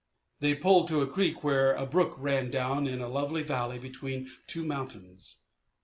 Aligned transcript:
They 0.39 0.55
pulled 0.55 0.87
to 0.87 1.03
a 1.03 1.07
creek 1.07 1.43
where 1.43 1.75
a 1.75 1.85
brook 1.85 2.15
ran 2.17 2.49
down 2.49 2.87
in 2.87 3.01
a 3.01 3.07
lovely 3.07 3.43
valley 3.43 3.77
between 3.77 4.31
two 4.47 4.63
mountains. 4.65 5.37